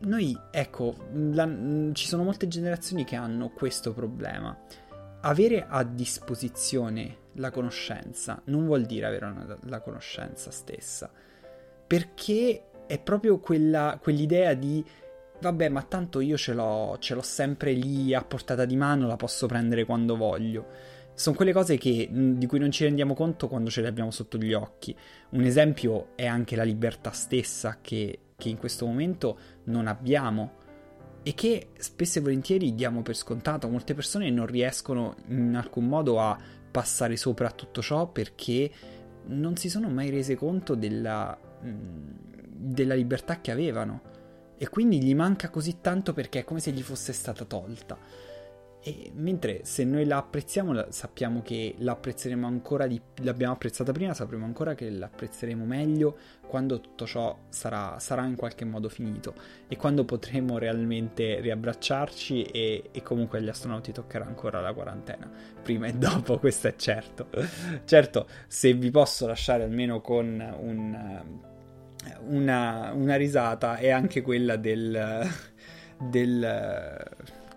noi 0.00 0.36
ecco 0.50 0.96
la, 1.12 1.48
ci 1.92 2.08
sono 2.08 2.24
molte 2.24 2.48
generazioni 2.48 3.04
che 3.04 3.14
hanno 3.14 3.50
questo 3.50 3.92
problema 3.92 4.58
avere 5.20 5.66
a 5.68 5.84
disposizione 5.84 7.28
la 7.34 7.52
conoscenza 7.52 8.42
non 8.46 8.66
vuol 8.66 8.86
dire 8.86 9.06
avere 9.06 9.26
una, 9.26 9.56
la 9.66 9.80
conoscenza 9.80 10.50
stessa 10.50 11.08
perché 11.86 12.70
è 12.88 12.98
proprio 12.98 13.38
quella, 13.38 14.00
quell'idea 14.02 14.54
di 14.54 14.84
vabbè, 15.40 15.68
ma 15.68 15.82
tanto 15.82 16.20
io 16.20 16.36
ce 16.36 16.54
l'ho, 16.54 16.96
ce 16.98 17.14
l'ho 17.14 17.22
sempre 17.22 17.72
lì 17.72 18.14
a 18.14 18.22
portata 18.22 18.64
di 18.64 18.76
mano, 18.76 19.06
la 19.06 19.16
posso 19.16 19.46
prendere 19.46 19.84
quando 19.84 20.16
voglio. 20.16 20.66
Sono 21.14 21.36
quelle 21.36 21.52
cose 21.52 21.76
che, 21.76 22.08
di 22.10 22.46
cui 22.46 22.58
non 22.58 22.70
ci 22.70 22.84
rendiamo 22.84 23.14
conto 23.14 23.46
quando 23.48 23.70
ce 23.70 23.82
le 23.82 23.88
abbiamo 23.88 24.10
sotto 24.10 24.38
gli 24.38 24.52
occhi. 24.52 24.96
Un 25.30 25.44
esempio 25.44 26.08
è 26.14 26.26
anche 26.26 26.56
la 26.56 26.62
libertà 26.62 27.10
stessa 27.10 27.78
che, 27.80 28.18
che 28.36 28.48
in 28.48 28.56
questo 28.56 28.86
momento 28.86 29.38
non 29.64 29.86
abbiamo 29.86 30.58
e 31.22 31.34
che 31.34 31.68
spesso 31.76 32.18
e 32.18 32.22
volentieri 32.22 32.74
diamo 32.74 33.02
per 33.02 33.16
scontato. 33.16 33.68
Molte 33.68 33.94
persone 33.94 34.30
non 34.30 34.46
riescono 34.46 35.16
in 35.28 35.54
alcun 35.54 35.86
modo 35.86 36.20
a 36.20 36.38
passare 36.70 37.16
sopra 37.16 37.48
a 37.48 37.52
tutto 37.52 37.82
ciò 37.82 38.06
perché 38.06 38.70
non 39.26 39.56
si 39.56 39.68
sono 39.68 39.88
mai 39.90 40.10
rese 40.10 40.34
conto 40.34 40.74
della, 40.74 41.38
della 41.60 42.94
libertà 42.94 43.40
che 43.40 43.50
avevano 43.50 44.02
e 44.56 44.68
quindi 44.68 45.02
gli 45.02 45.14
manca 45.14 45.48
così 45.50 45.78
tanto 45.80 46.12
perché 46.12 46.40
è 46.40 46.44
come 46.44 46.60
se 46.60 46.70
gli 46.70 46.82
fosse 46.82 47.12
stata 47.12 47.44
tolta. 47.44 47.98
E 48.82 49.12
mentre 49.14 49.60
se 49.64 49.84
noi 49.84 50.06
la 50.06 50.16
apprezziamo, 50.16 50.86
sappiamo 50.88 51.42
che 51.42 51.74
l'apprezzeremo 51.78 52.46
ancora 52.46 52.86
di 52.86 53.00
più. 53.00 53.24
L'abbiamo 53.24 53.52
apprezzata 53.52 53.92
prima, 53.92 54.14
sapremo 54.14 54.44
ancora 54.46 54.74
che 54.74 54.88
l'apprezzeremo 54.88 55.64
meglio 55.64 56.16
quando 56.46 56.80
tutto 56.80 57.06
ciò 57.06 57.36
sarà, 57.48 57.98
sarà 57.98 58.24
in 58.24 58.36
qualche 58.36 58.64
modo 58.64 58.88
finito 58.88 59.34
e 59.68 59.76
quando 59.76 60.04
potremo 60.04 60.58
realmente 60.58 61.40
riabbracciarci. 61.40 62.44
E, 62.44 62.88
e, 62.90 63.02
comunque 63.02 63.38
agli 63.38 63.48
astronauti 63.48 63.92
toccherà 63.92 64.24
ancora 64.24 64.60
la 64.60 64.72
quarantena, 64.72 65.30
prima 65.62 65.86
e 65.86 65.92
dopo, 65.92 66.38
questo 66.40 66.68
è 66.68 66.76
certo. 66.76 67.28
certo, 67.84 68.26
se 68.46 68.72
vi 68.72 68.90
posso 68.90 69.26
lasciare 69.26 69.62
almeno 69.64 70.00
con 70.00 70.54
un 70.58 71.48
una, 72.28 72.92
una 72.94 73.16
risata 73.16 73.76
è 73.76 73.90
anche 73.90 74.22
quella 74.22 74.56
del, 74.56 75.28
del 75.98 77.08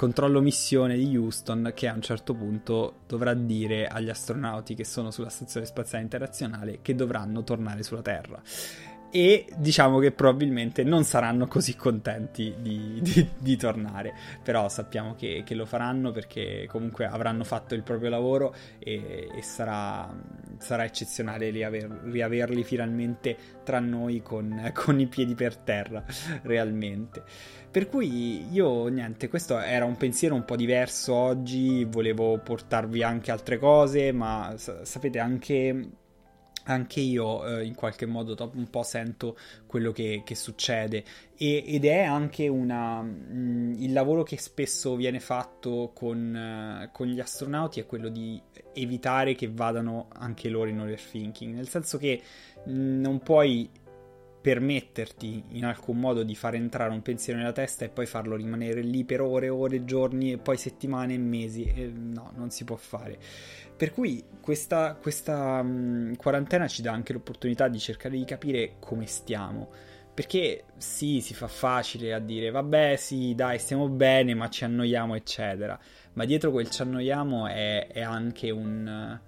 controllo 0.04 0.42
missione 0.42 0.98
di 0.98 1.16
Houston 1.16 1.72
che 1.74 1.88
a 1.88 1.94
un 1.94 2.02
certo 2.02 2.34
punto 2.34 3.04
dovrà 3.08 3.34
dire 3.34 3.88
agli 3.88 4.10
astronauti 4.10 4.76
che 4.76 4.84
sono 4.84 5.12
sulla 5.12 5.30
stazione 5.30 5.66
spaziale 5.66 6.04
internazionale 6.04 6.80
che 6.82 6.94
dovranno 6.94 7.42
tornare 7.46 7.84
sulla 7.84 8.02
Terra. 8.02 8.42
E 9.10 9.46
diciamo 9.56 10.00
che 10.00 10.12
probabilmente 10.12 10.84
non 10.84 11.06
saranno 11.06 11.48
così 11.48 11.78
contenti 11.78 12.54
di, 12.60 13.00
di, 13.02 13.30
di 13.38 13.56
tornare, 13.56 14.14
però 14.44 14.68
sappiamo 14.68 15.16
che, 15.16 15.44
che, 15.46 15.56
lo 15.56 15.66
faranno 15.66 16.12
perché 16.12 16.68
comunque 16.68 17.06
avranno 17.06 17.46
fatto 17.46 17.74
il 17.74 17.84
proprio 17.84 18.10
lavoro 18.10 18.54
e, 18.80 19.30
e 19.34 19.42
sarà, 19.42 20.14
sarà, 20.64 20.86
eccezionale 20.86 21.50
riaver, 21.50 21.88
riaverli 22.06 22.64
finalmente 22.64 23.38
tra 23.64 23.80
noi 23.80 24.22
con, 24.22 24.72
con 24.74 25.00
i 25.00 25.08
piedi 25.08 25.36
per 25.36 25.58
terra, 25.58 26.04
realmente. 26.44 27.24
Per 27.70 27.90
cui 27.90 28.52
io, 28.52 28.88
niente, 28.88 29.28
questo 29.28 29.60
era 29.60 29.86
un 29.86 29.98
pensiero 29.98 30.36
un 30.36 30.46
po' 30.46 30.56
diverso 30.56 31.14
oggi, 31.14 31.84
volevo 31.86 32.38
portarvi 32.38 33.04
anche 33.04 33.32
altre 33.32 33.58
cose, 33.58 34.12
ma 34.12 34.54
sapete 34.58 35.20
anche 35.20 35.90
anche 36.64 37.00
io 37.00 37.46
eh, 37.46 37.66
in 37.66 37.76
qualche 37.76 38.06
modo 38.06 38.36
un 38.54 38.70
po' 38.70 38.84
sento 38.84 39.38
quello 39.66 39.92
che, 39.92 40.22
che 40.26 40.36
succede. 40.36 41.04
E, 41.36 41.64
ed 41.66 41.86
è 41.86 42.04
anche 42.04 42.48
una, 42.48 43.02
mh, 43.02 43.34
mm, 43.34 43.74
il 43.80 43.94
lavoro 43.94 44.24
che 44.24 44.38
spesso 44.38 44.96
viene 44.96 45.20
fatto 45.20 45.92
con, 45.94 46.86
uh, 46.86 46.92
con, 46.92 47.08
gli 47.08 47.20
astronauti 47.20 47.80
è 47.80 47.86
quello 47.86 48.10
di 48.10 48.42
evitare 48.74 49.36
che 49.36 49.50
vadano 49.52 50.08
anche 50.14 50.50
loro 50.50 50.70
in 50.70 50.80
overthinking. 50.80 51.54
Nel 51.54 51.68
senso 51.68 51.98
che 51.98 52.22
mh, 52.66 52.72
mm, 52.72 53.02
non 53.02 53.20
puoi 53.20 53.70
permetterti 54.44 55.42
in 55.52 55.64
alcun 55.64 55.98
modo 55.98 56.24
di 56.24 56.36
far 56.36 56.56
entrare 56.56 56.92
un 56.92 57.02
pensiero 57.02 57.40
nella 57.40 57.54
testa 57.54 57.86
e 57.86 57.90
poi 57.90 58.06
farlo 58.06 58.36
rimanere 58.36 58.82
lì 58.82 59.06
per 59.06 59.22
ore, 59.22 59.48
ore, 59.48 59.86
giorni 59.86 60.34
e 60.34 60.38
poi 60.38 60.58
settimane 60.58 61.14
e 61.14 61.18
mesi. 61.18 61.64
E 61.64 61.90
no, 61.96 62.34
non 62.36 62.52
si 62.52 62.66
può 62.66 62.76
fare. 62.76 63.18
Per 63.78 63.94
cui 63.94 64.22
questa, 64.42 64.96
questa 65.02 65.64
mh, 65.64 66.18
quarantena 66.18 66.68
ci 66.68 66.82
dà 66.82 66.92
anche 66.92 67.14
l'opportunità 67.14 67.70
di 67.70 67.80
cercare 67.80 68.18
di 68.18 68.26
capire 68.26 68.76
come 68.80 69.06
stiamo. 69.06 69.72
Perché 70.14 70.66
sì, 70.76 71.22
si 71.22 71.34
fa 71.34 71.48
facile 71.48 72.14
a 72.14 72.20
dire 72.20 72.52
vabbè 72.52 72.98
sì, 72.98 73.34
dai, 73.36 73.58
stiamo 73.60 73.88
bene, 73.88 74.34
ma 74.36 74.50
ci 74.50 74.66
annoiamo, 74.66 75.16
eccetera. 75.16 75.80
Ma 76.16 76.26
dietro 76.26 76.52
quel 76.52 76.70
ci 76.70 76.82
annoiamo 76.82 77.48
è, 77.48 77.88
è 77.88 78.02
anche 78.02 78.52
un 78.52 79.20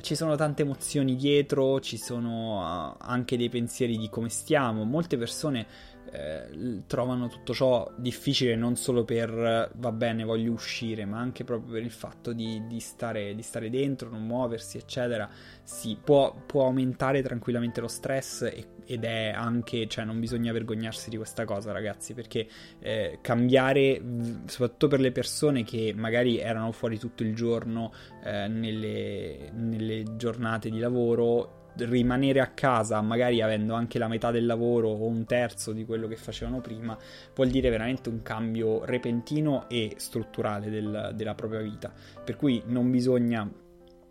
ci 0.00 0.14
sono 0.14 0.36
tante 0.36 0.62
emozioni 0.62 1.16
dietro, 1.16 1.80
ci 1.80 1.96
sono 1.96 2.58
uh, 2.60 2.96
anche 2.98 3.36
dei 3.36 3.48
pensieri 3.48 3.96
di 3.96 4.08
come 4.08 4.28
stiamo. 4.28 4.84
Molte 4.84 5.16
persone 5.16 5.66
eh, 6.12 6.82
trovano 6.86 7.28
tutto 7.28 7.52
ciò 7.52 7.90
difficile 7.96 8.54
non 8.56 8.76
solo 8.76 9.04
per 9.04 9.70
va 9.74 9.92
bene, 9.92 10.24
voglio 10.24 10.52
uscire, 10.52 11.04
ma 11.04 11.18
anche 11.18 11.44
proprio 11.44 11.72
per 11.72 11.82
il 11.82 11.90
fatto 11.90 12.32
di, 12.32 12.66
di, 12.66 12.80
stare, 12.80 13.34
di 13.34 13.42
stare, 13.42 13.70
dentro, 13.70 14.08
non 14.08 14.24
muoversi, 14.24 14.78
eccetera. 14.78 15.28
Si 15.62 15.96
può, 16.02 16.34
può 16.46 16.66
aumentare 16.66 17.22
tranquillamente 17.22 17.80
lo 17.80 17.88
stress 17.88 18.42
e, 18.42 18.66
ed 18.86 19.04
è 19.04 19.32
anche, 19.34 19.86
cioè 19.88 20.04
non 20.04 20.20
bisogna 20.20 20.52
vergognarsi 20.52 21.10
di 21.10 21.16
questa 21.16 21.44
cosa, 21.44 21.72
ragazzi, 21.72 22.14
perché 22.14 22.46
eh, 22.80 23.18
cambiare, 23.20 24.00
soprattutto 24.46 24.88
per 24.88 25.00
le 25.00 25.12
persone 25.12 25.64
che 25.64 25.92
magari 25.96 26.38
erano 26.38 26.70
fuori 26.72 26.98
tutto 26.98 27.22
il 27.22 27.34
giorno 27.34 27.92
eh, 28.22 28.46
nelle, 28.48 29.50
nelle 29.52 30.16
giornate 30.16 30.70
di 30.70 30.78
lavoro 30.78 31.62
rimanere 31.76 32.40
a 32.40 32.48
casa, 32.48 33.00
magari 33.00 33.40
avendo 33.40 33.74
anche 33.74 33.98
la 33.98 34.08
metà 34.08 34.30
del 34.30 34.46
lavoro 34.46 34.88
o 34.88 35.06
un 35.06 35.24
terzo 35.24 35.72
di 35.72 35.84
quello 35.84 36.06
che 36.06 36.16
facevano 36.16 36.60
prima, 36.60 36.96
vuol 37.34 37.48
dire 37.48 37.70
veramente 37.70 38.08
un 38.08 38.22
cambio 38.22 38.84
repentino 38.84 39.68
e 39.68 39.94
strutturale 39.96 40.70
del, 40.70 41.12
della 41.14 41.34
propria 41.34 41.60
vita. 41.60 41.92
Per 42.24 42.36
cui 42.36 42.62
non 42.66 42.90
bisogna 42.90 43.48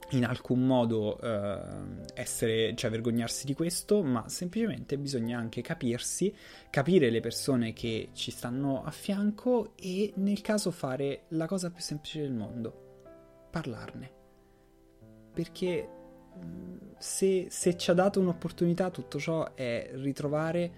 in 0.10 0.26
alcun 0.26 0.66
modo 0.66 1.20
eh, 1.20 1.60
essere, 2.14 2.76
cioè 2.76 2.90
vergognarsi 2.90 3.46
di 3.46 3.54
questo, 3.54 4.04
ma 4.04 4.28
semplicemente 4.28 4.98
bisogna 4.98 5.38
anche 5.38 5.62
capirsi, 5.62 6.34
capire 6.70 7.10
le 7.10 7.20
persone 7.20 7.74
che 7.74 8.10
ci 8.14 8.32
stanno 8.32 8.84
a 8.84 8.92
fianco 8.92 9.74
e 9.76 10.14
nel 10.18 10.42
caso 10.42 10.72
fare 10.72 11.24
la 11.30 11.48
cosa 11.48 11.72
più 11.72 11.82
semplice 11.82 12.22
del 12.22 12.34
mondo, 12.34 13.48
parlarne. 13.50 14.12
Perché 15.34 15.90
se, 16.98 17.48
se 17.50 17.78
ci 17.78 17.92
ha 17.92 17.94
dato 17.94 18.20
un'opportunità, 18.20 18.90
tutto 18.90 19.20
ciò 19.20 19.54
è 19.56 19.92
ritrovare 19.96 20.72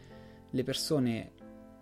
le 0.49 0.63
persone 0.63 1.31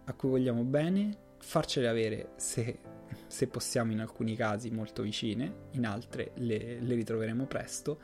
a 0.04 0.14
cui 0.14 0.30
vogliamo 0.30 0.64
bene, 0.64 1.18
farcele 1.38 1.88
avere 1.88 2.32
se, 2.36 2.80
se 3.28 3.48
possiamo 3.48 3.94
in 3.94 4.02
alcuni 4.02 4.36
casi 4.36 4.70
molto 4.70 5.02
vicine, 5.02 5.68
in 5.72 5.86
altre 5.86 6.32
le, 6.36 6.80
le 6.82 6.96
ritroveremo 6.96 7.46
presto, 7.46 8.00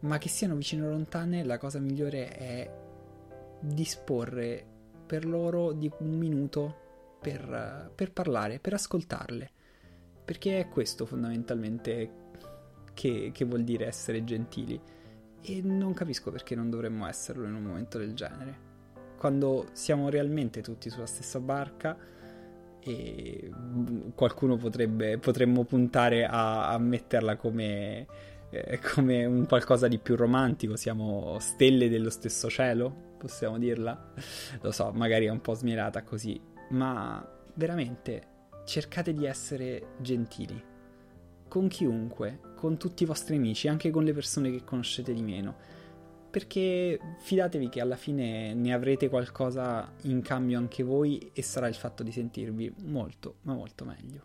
ma 0.00 0.16
che 0.16 0.28
siano 0.28 0.54
vicine 0.54 0.86
o 0.86 0.88
lontane, 0.88 1.44
la 1.44 1.58
cosa 1.58 1.78
migliore 1.78 2.28
è 2.28 2.70
disporre 3.60 4.64
per 5.06 5.26
loro 5.26 5.72
di 5.72 5.90
un 5.98 6.16
minuto 6.16 6.84
per, 7.20 7.90
per 7.94 8.12
parlare, 8.12 8.60
per 8.60 8.72
ascoltarle, 8.72 9.50
perché 10.24 10.60
è 10.60 10.68
questo 10.68 11.04
fondamentalmente 11.04 12.24
che, 12.94 13.30
che 13.32 13.44
vuol 13.44 13.62
dire 13.62 13.86
essere 13.86 14.24
gentili 14.24 14.80
e 15.46 15.60
non 15.62 15.94
capisco 15.94 16.32
perché 16.32 16.56
non 16.56 16.70
dovremmo 16.70 17.06
esserlo 17.06 17.46
in 17.46 17.54
un 17.54 17.62
momento 17.62 17.98
del 17.98 18.14
genere. 18.14 18.64
Quando 19.16 19.68
siamo 19.72 20.08
realmente 20.08 20.60
tutti 20.60 20.90
sulla 20.90 21.06
stessa 21.06 21.38
barca 21.38 21.96
e 22.80 23.50
qualcuno 24.14 24.56
potrebbe, 24.56 25.18
potremmo 25.18 25.64
puntare 25.64 26.26
a, 26.26 26.68
a 26.68 26.78
metterla 26.78 27.36
come, 27.36 28.06
eh, 28.50 28.80
come 28.94 29.24
un 29.24 29.46
qualcosa 29.46 29.86
di 29.86 29.98
più 29.98 30.16
romantico, 30.16 30.74
siamo 30.76 31.38
stelle 31.38 31.88
dello 31.88 32.10
stesso 32.10 32.50
cielo, 32.50 33.14
possiamo 33.16 33.58
dirla? 33.58 34.12
Lo 34.60 34.72
so, 34.72 34.90
magari 34.92 35.26
è 35.26 35.30
un 35.30 35.40
po' 35.40 35.54
smirata 35.54 36.02
così, 36.02 36.40
ma 36.70 37.24
veramente 37.54 38.34
cercate 38.64 39.12
di 39.12 39.24
essere 39.26 39.94
gentili 39.98 40.74
con 41.48 41.68
chiunque, 41.68 42.40
con 42.56 42.76
tutti 42.76 43.02
i 43.02 43.06
vostri 43.06 43.36
amici, 43.36 43.68
anche 43.68 43.90
con 43.90 44.04
le 44.04 44.12
persone 44.12 44.50
che 44.50 44.64
conoscete 44.64 45.12
di 45.12 45.22
meno. 45.22 45.54
Perché 46.30 46.98
fidatevi 47.20 47.68
che 47.68 47.80
alla 47.80 47.96
fine 47.96 48.52
ne 48.52 48.74
avrete 48.74 49.08
qualcosa 49.08 49.90
in 50.02 50.20
cambio 50.22 50.58
anche 50.58 50.82
voi 50.82 51.30
e 51.32 51.42
sarà 51.42 51.68
il 51.68 51.74
fatto 51.74 52.02
di 52.02 52.12
sentirvi 52.12 52.74
molto, 52.84 53.36
ma 53.42 53.54
molto 53.54 53.84
meglio. 53.84 54.24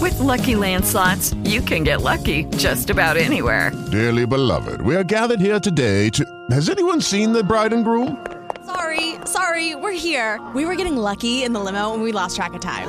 With 0.00 0.18
lucky 0.18 0.54
landslots, 0.54 1.34
you 1.48 1.62
can 1.62 1.82
get 1.82 2.02
lucky 2.02 2.44
just 2.56 2.90
about 2.90 3.16
anywhere. 3.16 3.72
Dearly 3.90 4.26
beloved, 4.26 4.82
we 4.82 4.96
are 4.96 5.04
gathered 5.04 5.40
here 5.40 5.58
today 5.58 6.10
to. 6.10 6.24
Has 6.50 6.68
anyone 6.68 7.00
seen 7.00 7.32
the 7.32 7.42
bride 7.42 7.72
and 7.72 7.84
groom? 7.84 8.18
Sorry, 8.66 9.14
sorry, 9.24 9.74
we're 9.74 9.92
here. 9.92 10.40
We 10.54 10.66
were 10.66 10.74
getting 10.74 10.96
lucky 10.96 11.42
in 11.42 11.52
the 11.52 11.60
limo 11.60 11.94
and 11.94 12.02
we 12.02 12.12
lost 12.12 12.36
track 12.36 12.52
of 12.54 12.60
time. 12.60 12.88